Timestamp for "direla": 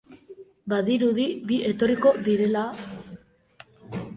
2.29-2.65